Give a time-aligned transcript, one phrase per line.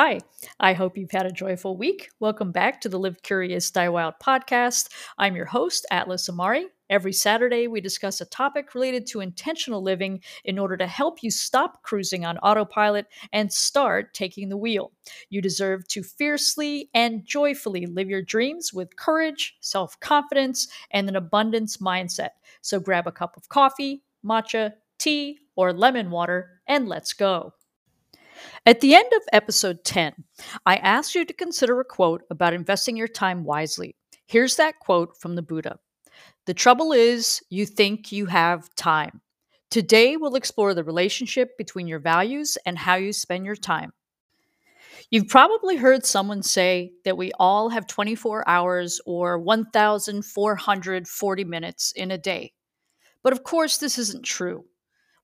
[0.00, 0.20] Hi,
[0.60, 2.10] I hope you've had a joyful week.
[2.20, 4.90] Welcome back to the Live Curious Die Wild podcast.
[5.18, 6.66] I'm your host, Atlas Amari.
[6.88, 11.32] Every Saturday, we discuss a topic related to intentional living in order to help you
[11.32, 14.92] stop cruising on autopilot and start taking the wheel.
[15.30, 21.16] You deserve to fiercely and joyfully live your dreams with courage, self confidence, and an
[21.16, 22.30] abundance mindset.
[22.60, 27.52] So grab a cup of coffee, matcha, tea, or lemon water, and let's go.
[28.66, 30.12] At the end of episode 10,
[30.66, 33.96] I asked you to consider a quote about investing your time wisely.
[34.26, 35.78] Here's that quote from the Buddha
[36.46, 39.20] The trouble is, you think you have time.
[39.70, 43.92] Today, we'll explore the relationship between your values and how you spend your time.
[45.10, 52.10] You've probably heard someone say that we all have 24 hours or 1,440 minutes in
[52.10, 52.52] a day.
[53.22, 54.64] But of course, this isn't true.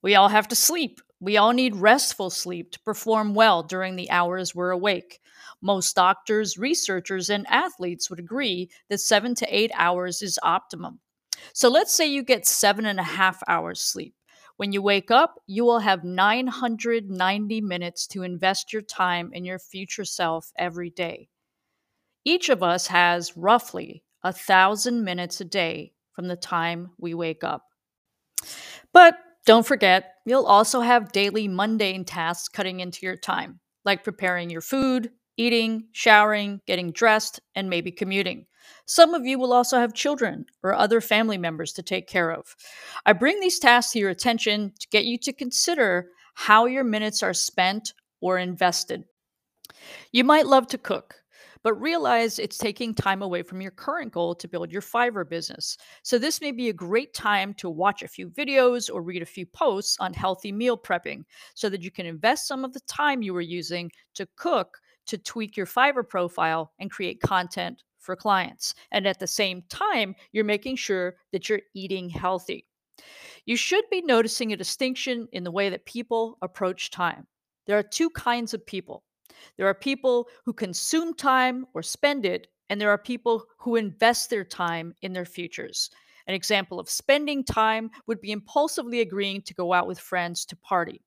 [0.02, 1.00] We all have to sleep.
[1.24, 5.20] We all need restful sleep to perform well during the hours we're awake.
[5.62, 11.00] Most doctors, researchers, and athletes would agree that seven to eight hours is optimum.
[11.54, 14.14] So let's say you get seven and a half hours sleep.
[14.58, 19.58] When you wake up, you will have 990 minutes to invest your time in your
[19.58, 21.30] future self every day.
[22.26, 27.44] Each of us has roughly a thousand minutes a day from the time we wake
[27.44, 27.64] up.
[28.92, 34.50] But don't forget, you'll also have daily mundane tasks cutting into your time, like preparing
[34.50, 38.46] your food, eating, showering, getting dressed, and maybe commuting.
[38.86, 42.56] Some of you will also have children or other family members to take care of.
[43.04, 47.22] I bring these tasks to your attention to get you to consider how your minutes
[47.22, 49.04] are spent or invested.
[50.12, 51.16] You might love to cook
[51.64, 55.76] but realize it's taking time away from your current goal to build your Fiverr business.
[56.02, 59.26] So, this may be a great time to watch a few videos or read a
[59.26, 63.22] few posts on healthy meal prepping so that you can invest some of the time
[63.22, 68.74] you were using to cook to tweak your Fiverr profile and create content for clients.
[68.92, 72.66] And at the same time, you're making sure that you're eating healthy.
[73.46, 77.26] You should be noticing a distinction in the way that people approach time.
[77.66, 79.02] There are two kinds of people
[79.56, 84.30] there are people who consume time or spend it, and there are people who invest
[84.30, 85.90] their time in their futures.
[86.26, 90.56] An example of spending time would be impulsively agreeing to go out with friends to
[90.56, 91.02] party.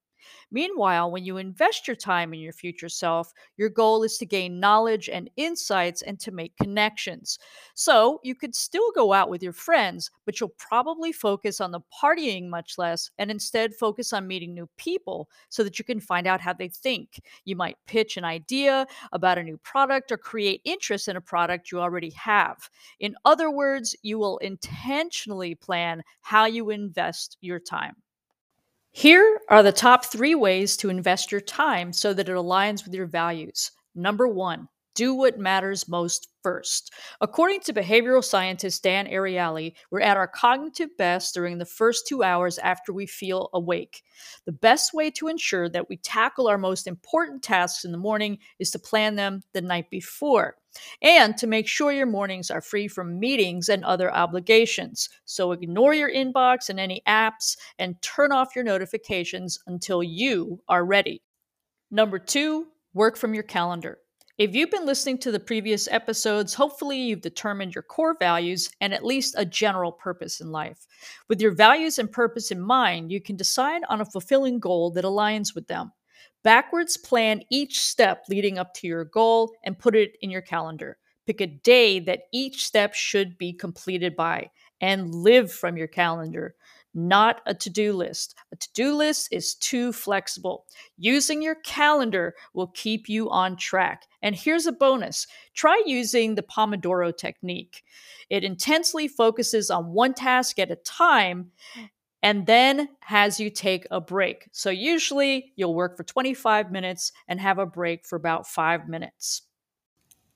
[0.51, 4.59] Meanwhile, when you invest your time in your future self, your goal is to gain
[4.59, 7.37] knowledge and insights and to make connections.
[7.73, 11.81] So you could still go out with your friends, but you'll probably focus on the
[12.03, 16.27] partying much less and instead focus on meeting new people so that you can find
[16.27, 17.21] out how they think.
[17.45, 21.71] You might pitch an idea about a new product or create interest in a product
[21.71, 22.69] you already have.
[22.99, 27.95] In other words, you will intentionally plan how you invest your time.
[28.97, 32.95] Here are the top three ways to invest your time so that it aligns with
[32.95, 33.69] your values.
[33.93, 36.91] Number one, do what matters most first.
[37.21, 42.23] According to behavioral scientist Dan Ariely, we're at our cognitive best during the first two
[42.23, 44.01] hours after we feel awake.
[44.47, 48.39] The best way to ensure that we tackle our most important tasks in the morning
[48.57, 50.55] is to plan them the night before
[51.01, 55.09] and to make sure your mornings are free from meetings and other obligations.
[55.25, 60.85] So ignore your inbox and any apps and turn off your notifications until you are
[60.85, 61.21] ready.
[61.91, 63.99] Number two, work from your calendar.
[64.37, 68.93] If you've been listening to the previous episodes, hopefully you've determined your core values and
[68.93, 70.85] at least a general purpose in life.
[71.27, 75.05] With your values and purpose in mind, you can decide on a fulfilling goal that
[75.05, 75.91] aligns with them.
[76.47, 80.97] Backwards plan each step leading up to your goal and put it in your calendar.
[81.25, 84.49] Pick a day that each step should be completed by
[84.79, 86.55] and live from your calendar
[86.97, 88.35] not a to do list.
[88.51, 90.65] A to do list is too flexible.
[90.97, 94.07] Using your calendar will keep you on track.
[94.23, 97.83] And here's a bonus try using the Pomodoro technique.
[98.31, 101.51] It intensely focuses on one task at a time
[102.23, 104.47] and then has you take a break.
[104.51, 109.43] So usually you'll work for 25 minutes and have a break for about five minutes.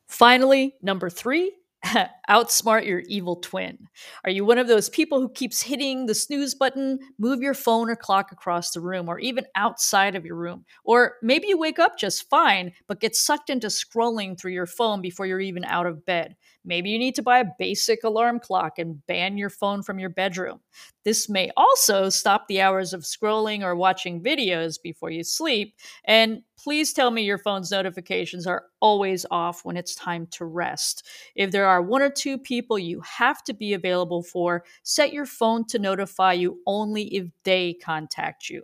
[0.07, 1.53] Finally, number three,
[2.29, 3.87] outsmart your evil twin.
[4.23, 7.89] Are you one of those people who keeps hitting the snooze button, move your phone
[7.89, 10.65] or clock across the room, or even outside of your room?
[10.83, 15.01] Or maybe you wake up just fine, but get sucked into scrolling through your phone
[15.01, 16.35] before you're even out of bed.
[16.63, 20.09] Maybe you need to buy a basic alarm clock and ban your phone from your
[20.09, 20.59] bedroom.
[21.03, 25.75] This may also stop the hours of scrolling or watching videos before you sleep.
[26.05, 31.07] And please tell me your phone's notifications are always off when it's time to rest.
[31.35, 35.25] If there are one or two people you have to be available for, set your
[35.25, 38.63] phone to notify you only if they contact you.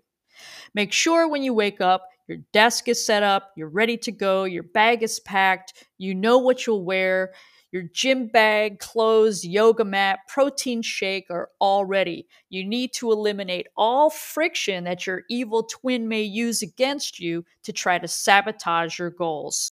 [0.76, 4.44] Make sure when you wake up, your desk is set up, you're ready to go,
[4.44, 7.34] your bag is packed, you know what you'll wear,
[7.72, 12.28] your gym bag, clothes, yoga mat, protein shake are all ready.
[12.50, 17.74] You need to eliminate all friction that your evil twin may use against you to
[17.74, 19.72] try to sabotage your goals.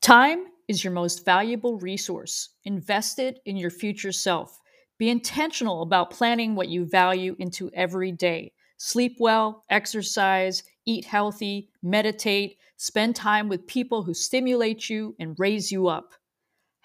[0.00, 2.50] Time is your most valuable resource.
[2.64, 4.60] Invest it in your future self.
[4.98, 8.52] Be intentional about planning what you value into every day.
[8.76, 15.72] Sleep well, exercise, eat healthy, meditate, spend time with people who stimulate you and raise
[15.72, 16.12] you up.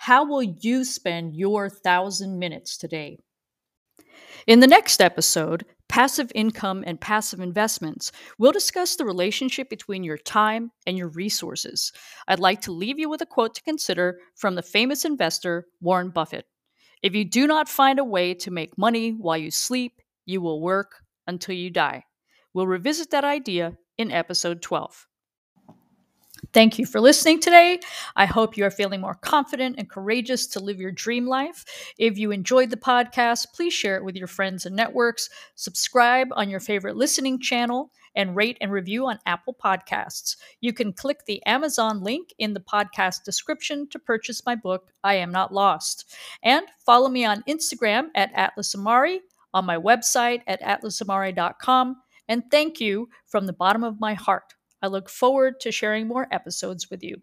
[0.02, 3.20] How will you spend your thousand minutes today?
[4.48, 10.18] In the next episode, Passive Income and Passive Investments, we'll discuss the relationship between your
[10.18, 11.92] time and your resources.
[12.30, 16.12] I'd like to leave you with a quote to consider from the famous investor Warren
[16.12, 16.46] Buffett.
[17.04, 20.62] If you do not find a way to make money while you sleep, you will
[20.62, 22.06] work until you die.
[22.54, 25.09] We'll revisit that idea in episode 12.
[26.54, 27.80] Thank you for listening today.
[28.16, 31.66] I hope you are feeling more confident and courageous to live your dream life.
[31.98, 36.50] If you enjoyed the podcast, please share it with your friends and networks, subscribe on
[36.50, 40.36] your favorite listening channel, and rate and review on Apple Podcasts.
[40.62, 45.16] You can click the Amazon link in the podcast description to purchase my book, I
[45.16, 46.16] Am Not Lost.
[46.42, 49.22] And follow me on Instagram at Atlas Amari,
[49.54, 51.98] on my website at atlasamari.com.
[52.28, 56.28] And thank you from the bottom of my heart I look forward to sharing more
[56.32, 57.22] episodes with you.